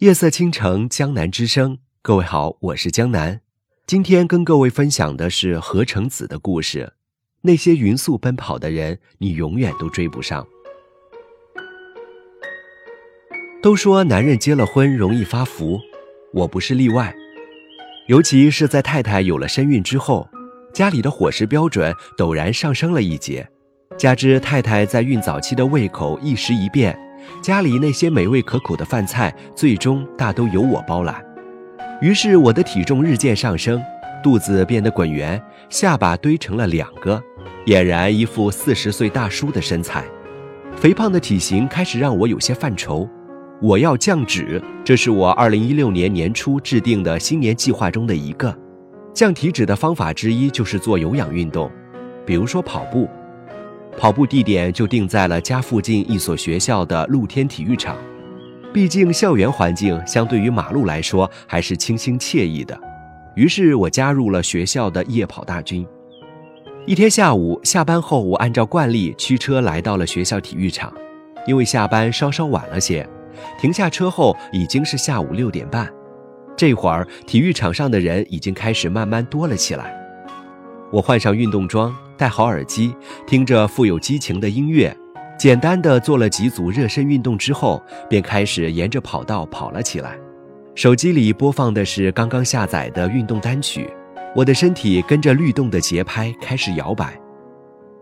[0.00, 1.78] 夜色倾城，江南之声。
[2.02, 3.40] 各位好，我是江南。
[3.86, 6.92] 今天跟各位分享的是何成子的故事。
[7.40, 10.46] 那些匀速奔跑的人，你永远都追不上。
[13.62, 15.80] 都说男人结了婚容易发福，
[16.34, 17.16] 我不是例外。
[18.06, 20.28] 尤其是在太太有了身孕之后，
[20.74, 23.48] 家里的伙食标准陡然上升了一截。
[23.96, 26.94] 加之太太在孕早期的胃口一时一变，
[27.42, 31.24] 家里那些美味可口的饭菜最终大都由我包揽。
[32.00, 33.82] 于是我的体重日渐上升，
[34.22, 37.22] 肚子变得滚圆，下巴堆成了两个，
[37.66, 40.04] 俨然一副四十岁大叔的身材。
[40.74, 43.08] 肥胖的体型开始让我有些犯愁。
[43.62, 48.54] 我要降脂，这是我二零一六年年初制定的新年计划中的一个。
[49.14, 51.70] 降体脂的方法之一就是做有氧运动，
[52.26, 53.08] 比如说跑步。
[53.98, 57.96] 跑步地点就定在了家附近一所学校的露天体育场，
[58.72, 62.78] 毕竟校园环境相对于马路来说还是清新惬意的。
[63.34, 65.86] 于是我加入了学校的夜跑大军。
[66.86, 70.92] 一天下午下班后，我按照惯例驱车来到了学校体育场，
[71.46, 73.08] 因为下班稍稍晚了些，
[73.58, 75.90] 停下车后已经是下午六点半。
[76.56, 80.05] 这会儿体育场上的人已经开始慢慢多了起来。
[80.90, 81.94] 我换上运动装。
[82.18, 84.96] 戴好耳机，听着富有激情的音乐，
[85.38, 90.18] 简单的做了几组热身运动之后，便开始沿着跑道跑了起来。
[90.74, 93.90] 手机里播放的是刚刚下载的运动单曲，
[94.34, 97.20] 我的身体跟着律动的节拍开始摇摆。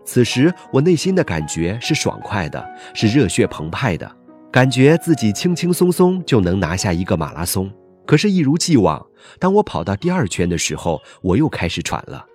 [0.05, 4.09] 此时，我内心的感觉是爽快的，是热血澎湃的，
[4.49, 7.69] 感觉自己轻轻松松就能拿下一个马拉松。
[8.05, 9.05] 可是，一如既往，
[9.39, 12.25] 当我跑到第二圈的时候，我又开始喘了。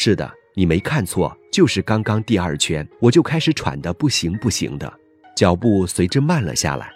[0.00, 0.30] 是的。
[0.54, 4.92] 你没看错，就是刚刚第二圈，我就开始喘得不行不行的，
[5.36, 6.88] 脚步随之慢了下来。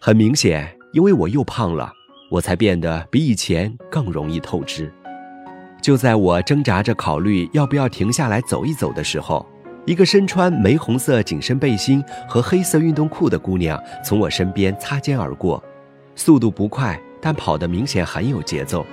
[0.00, 1.92] 很明显，因为我又胖了，
[2.32, 4.92] 我才变得比以前更容易透支。
[5.80, 9.46] 就在我挣扎着考虑要不要停下来走一走的时候，
[9.86, 15.62] 一个身穿玫红色紧身背心和黑色运动裤的姑娘从我身边擦肩而过，
[16.16, 18.84] 速度不快，但跑得明显很有节奏。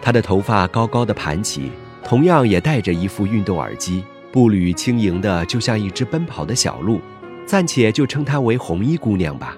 [0.00, 1.70] 她的头发高高的盘起。
[2.04, 7.00] 同样也戴着一副运动耳机，步履轻盈的，就像一只奔跑的小鹿。
[7.46, 9.56] 暂且就称她为红衣姑娘吧。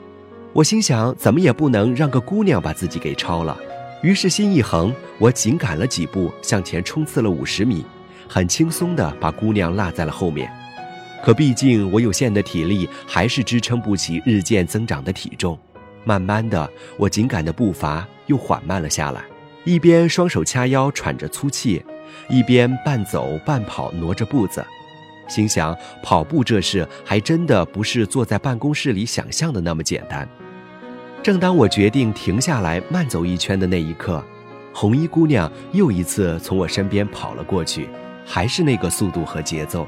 [0.53, 3.57] 我心想，怎么也不能让个姑娘把自己给超了。
[4.03, 7.85] 于是心一横，我紧赶了几步，向前冲刺了五十米，
[8.29, 10.51] 很轻松的把姑娘落在了后面。
[11.25, 15.59] 可毕竟我有限的体力还是支撑不起日渐增长的体重。
[16.05, 19.23] 慢慢的，我紧赶的步伐又缓慢了下来，
[19.65, 21.85] 一边双手掐腰，喘着粗气。
[22.29, 24.65] 一边半走半跑，挪着步子，
[25.29, 30.29] 心想跑步这事还真的不是坐在办公室里想象的那么简单。
[31.23, 34.25] 正当我决定停下来慢走一圈的那一刻，
[34.73, 37.89] 红衣姑娘又一次从我身边跑了过去，
[38.25, 39.87] 还是那个速度和节奏。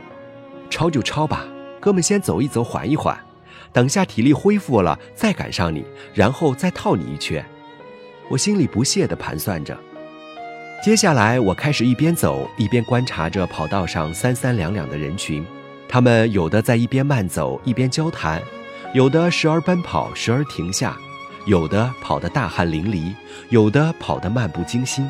[0.69, 1.47] 超就超吧，
[1.81, 3.17] 哥们，先走一走，缓一缓，
[3.73, 7.45] 等下体力恢复了再赶上你，然后再套你一圈。
[8.29, 9.79] 我心里不屑地盘算着。
[10.81, 15.45] 接下来，我开始一边走一边观察着跑道上三三两两的人群，
[15.89, 18.41] 他们有的在一边慢走一边交谈，
[18.95, 20.97] 有的时而奔跑时而停下，
[21.47, 23.13] 有的跑得大汗淋漓，
[23.49, 25.05] 有的跑得漫不经心。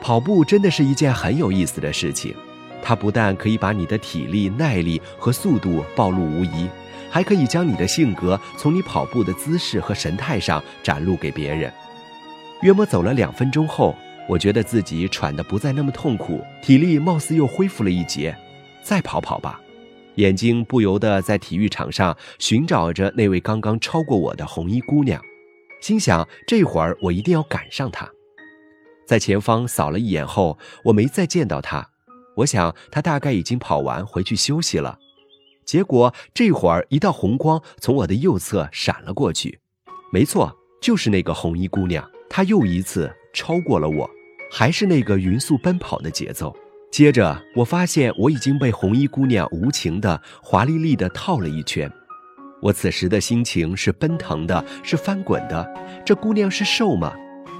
[0.00, 2.34] 跑步真的是一件很有意思的事情，
[2.82, 6.70] 它不但可以把你的体力、耐力和速度暴露无遗，
[7.10, 11.70] 还可以将你的性格从你跑步的姿势和神态上展露给别人。
[12.62, 13.94] 约莫走了两分钟后。
[14.28, 18.36] 我觉得自己喘得不再那么痛苦，体力貌似又恢复了一截，
[18.82, 19.60] 再跑跑吧。
[20.16, 25.22] 眼睛不由得在体育场上寻找着那位刚刚超过我的红衣姑娘，
[25.80, 28.10] 心想这会儿我一定要赶上她。
[29.06, 31.90] 在前方扫了一眼后，我没再见到她，
[32.38, 34.98] 我想她大概已经跑完回去休息了。
[35.64, 39.60] 结果这会儿一道红光从我的右侧闪了过去，
[40.10, 44.10] 没错，就是那个红衣姑娘，她又一次超过了我。
[44.50, 46.54] 还是那个匀速奔跑的节奏。
[46.90, 51.90] 接着，我发现我已经被红衣姑娘无情的、华丽丽的套了一圈。
[52.62, 55.74] 我此时的心情是奔腾的，是翻滚的。
[56.04, 57.12] 这姑娘是瘦吗？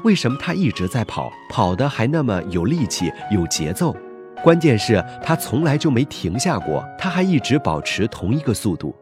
[0.04, 3.94] 为什么她一直在跑，跑的还那么有力气、有节奏？
[4.42, 8.94] 关键是她从来就没停下过，她还一直保持同一个速度。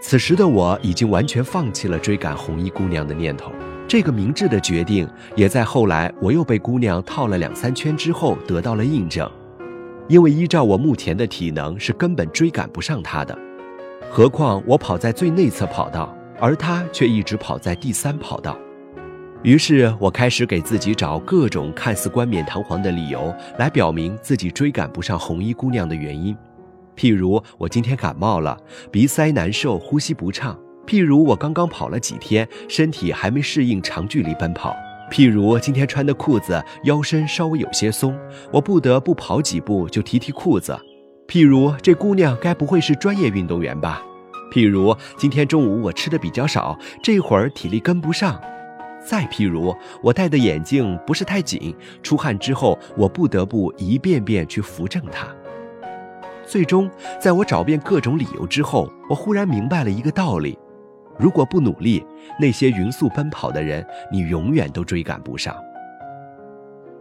[0.00, 3.50] 此时的我已经完全放弃了追赶红衣姑娘的念头。
[3.88, 9.30] 这个明智的决定，也在后来我又被姑娘套了两三圈之后得到了印证。
[10.08, 13.36] 因为依照我目前的体能，是根本追赶不上她的。
[14.10, 18.58] 何况我跑在最内侧跑道，而她却一直跑在第三跑道。
[19.42, 26.36] 于是我开始给自己找各种看似冠冕堂皇的理由，来表明自己追赶不上红衣姑娘的原因。
[26.96, 28.56] 譬如我今天感冒了，
[28.90, 30.56] 鼻塞难受，呼吸不畅；
[30.86, 34.72] 譬如我刚刚跑了几天，身体还没适应长距离奔跑；
[35.10, 38.16] 譬如今天穿的裤子腰身稍微有些松，
[38.52, 40.74] 我不得不跑几步就提提裤子；
[41.26, 44.00] 譬如这姑娘该不会是专业运动员吧？
[44.52, 48.40] 譬如今天中午我吃的比较少，这会儿体力跟不上。
[49.04, 55.26] 再譬如，我戴的眼镜不是太紧，出汗之后我不得不一遍遍去扶正它。
[56.44, 56.88] 最终，
[57.20, 60.56] 在我找遍各种理由之后，我忽然明白了一个道理：
[61.18, 62.04] 如果不努力，
[62.38, 65.56] 那些匀速奔跑的人，你永远都追赶不上。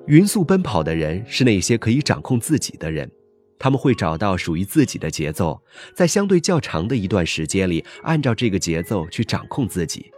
[0.08, 3.10] 匀速奔跑的人是那些可以掌控自己的人，
[3.58, 5.60] 他们会找到属于自己的节奏，
[5.96, 10.12] 在相对较长的一段时间里，按照这个节奏去掌控自己。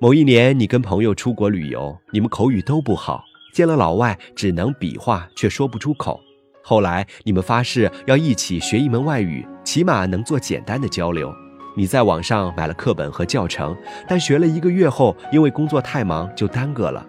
[0.00, 3.22] 某一年，你跟朋友出国旅游，你们口语都不好，
[3.54, 6.20] 见了老外只能比划，却说不出口。
[6.62, 11.32] 后来你们发誓要一起学一门外语，起码能做简单的交流。
[11.80, 13.74] 你在网上买了课本和教程，
[14.06, 17.02] 但学了一个月后，因为工作太忙就耽搁了，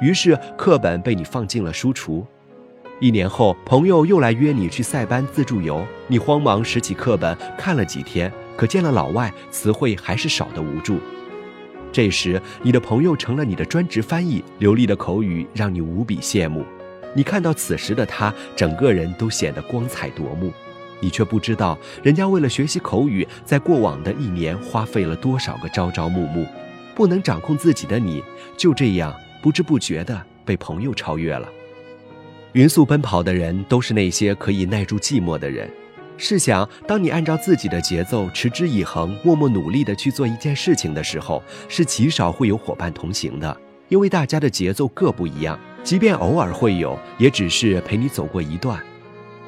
[0.00, 2.24] 于是课本被你放进了书橱。
[3.00, 10.96] 一年后，朋友又来约你去塞班自助游，你慌忙拾起课本看了几天，可见了老外，词汇还是少的无助。
[11.92, 16.64] 这时，你的朋友成了你的专职翻译，流利的口语让你无比羡慕。
[17.12, 20.50] 你看到此时的他，整个人都显得光彩夺目。
[21.04, 26.46] 你却不知道，人家为了学习口语，在过往的一年花费了多少个朝朝暮暮。
[26.94, 28.22] 不能掌控自己的你，
[28.56, 31.46] 就这样不知不觉地被朋友超越了。
[32.52, 35.70] 匀速奔跑的人，都是那些可以耐住寂寞的人。
[36.16, 43.54] 试想，当你按照自己的节奏持之以恒、默默努力地去做一件事情的时候，是极少会有伙伴同行的，
[43.90, 45.58] 因为大家的节奏各不一样。
[45.82, 48.82] 即便偶尔会有，也只是陪你走过一段。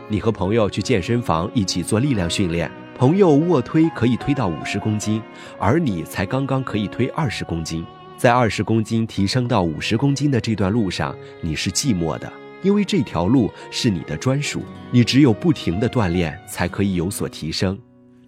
[0.08, 5.20] 你和朋友去健身房一起做力量训练，朋友卧推可以推到五十公斤，
[5.58, 7.84] 而你才刚刚可以推二十公斤。
[8.16, 12.32] 在二十公斤提升到五十公斤的这段路上，你是寂寞的。
[12.62, 14.62] 因为这条路是你的专属，
[14.92, 17.76] 你只有不停的锻炼，才可以有所提升。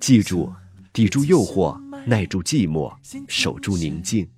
[0.01, 0.53] 记住，
[0.93, 2.93] 抵住诱惑，耐住寂寞，
[3.29, 4.29] 守住宁静。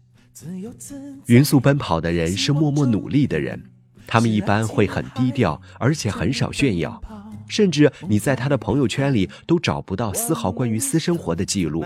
[1.26, 3.62] 匀速奔跑的人是默默努力的人，
[4.06, 7.02] 他们一般会很低调，而且很少炫耀。
[7.50, 11.84] 甚至你在他的朋友圈里都找不到丝毫关于私生活的记录，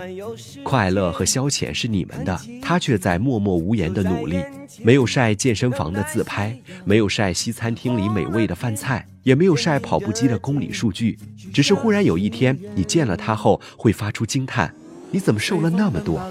[0.63, 4.39] 快乐和消遣是你们的，他却在默默无言的努力，
[4.83, 11.17] 没有晒健身房的自拍，没有晒西餐厅里美味的饭菜，也没有晒跑步机的公里数据，
[11.51, 14.71] 只是忽然有一天你见了他后会发出惊叹：
[15.09, 16.21] 你怎么瘦了那么多？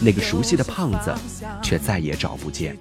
[0.00, 1.12] 那个熟悉的胖子，
[1.60, 2.76] 却再也找不见。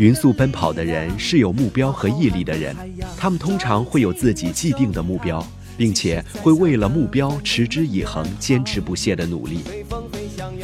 [0.00, 2.74] 匀速奔跑的人是有目标和毅力的人，
[3.18, 9.60] 他们通常会有自己既定的目标，并且会为了目标持之以恒、坚持不懈的努力。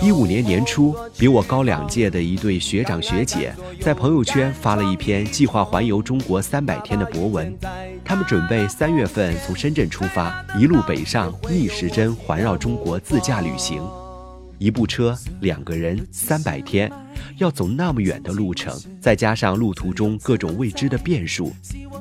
[0.00, 7.54] 一五年年初，比我高两届的一对学长学姐在朋友圈发了一篇计划环游中国三百天的博文，
[8.02, 13.82] 他们准备三月份从深圳出发，一路北上逆时针环绕中国自驾旅行。
[14.58, 16.90] 一部车，两个人，三百天，
[17.36, 21.52] 要走那么远的路程，再加上路途中各种未知的变数，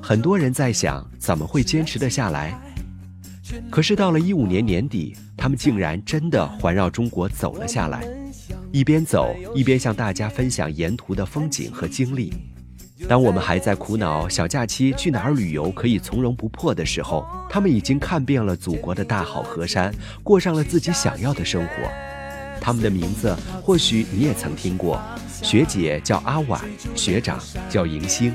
[0.01, 2.57] 很多人在想怎么会坚持得下来。
[3.69, 8.07] 可是到了一五年年底，他们竟然真的环绕中国走了下来，
[8.71, 12.33] 一边走一边向大家分享沿途的风景和经历。
[13.09, 19.93] 当我们还在苦恼小假期去哪儿旅游可以从容不迫的时候，他们已经看遍了祖国的大好河山，
[20.23, 22.14] 过上了自己想要的生活。
[22.59, 25.01] 他们的名字或许你也曾听过，
[25.41, 26.59] 学姐叫阿婉，
[26.95, 28.33] 学长叫迎星。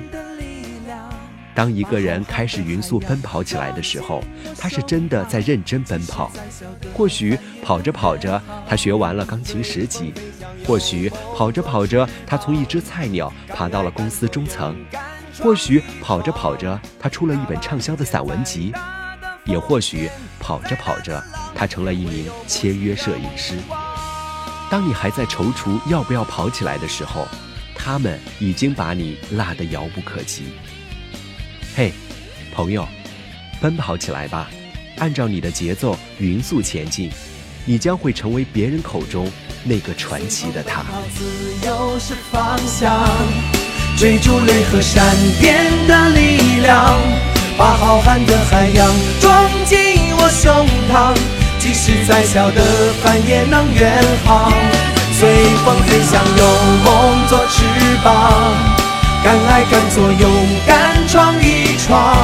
[1.52, 4.22] 当一个人开始匀速奔跑起来的时候，
[4.56, 6.30] 他是真的在认真奔跑。
[6.94, 10.12] 或许跑着跑着，他学完了钢琴十级；
[10.64, 14.72] 或许跑着跑着，他从一只菜鸟爬到了公司中层；
[15.42, 18.72] 或许跑着跑着，他出了一本畅销的散文集；
[19.44, 20.08] 也或许
[20.38, 21.22] 跑着跑着，
[21.54, 23.56] 他成了一名签约摄影师。
[24.70, 27.26] 当你还在踌躇要不要跑起来的时候，
[27.74, 30.44] 他们已经把你落得遥不可及。
[31.74, 31.92] 嘿，
[32.54, 32.86] 朋友，
[33.60, 34.48] 奔跑起来吧！
[34.98, 37.10] 按照你的节奏匀速前进，
[37.64, 39.28] 你将会成为别人口中
[39.64, 40.84] 那个传奇的他。
[43.98, 46.96] 追逐雷和闪电的力量，
[47.58, 49.78] 把浩瀚的海洋装进
[50.16, 51.39] 我胸膛。
[51.60, 52.62] 即使再小的
[53.04, 54.50] 帆也能远航，
[55.12, 55.28] 随
[55.62, 56.44] 风飞翔，有
[56.82, 57.62] 梦做翅
[58.02, 58.54] 膀，
[59.22, 60.30] 敢爱敢做，勇
[60.66, 62.16] 敢闯一闯。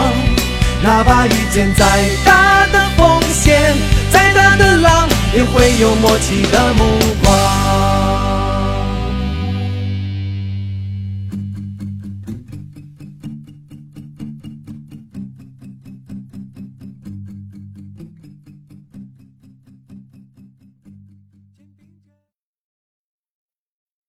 [0.83, 1.85] 哪怕遇见再
[2.25, 3.75] 大的风险，
[4.11, 6.85] 再大的浪，也会有默契的目
[7.23, 7.66] 光。